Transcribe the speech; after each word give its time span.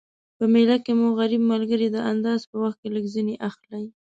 په 0.37 0.43
میله 0.53 0.77
کی 0.83 0.93
مو 0.99 1.07
غریب 1.19 1.43
ملګري 1.53 1.87
د 1.91 1.97
انداز 2.11 2.41
په 2.49 2.55
وخت 2.63 2.77
کي 2.81 2.89
لږ 2.95 3.05
ځیني 3.13 3.35
اخلٸ 3.49 3.83